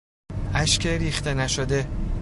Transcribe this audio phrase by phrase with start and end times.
[0.53, 1.87] اشک ریخته نشده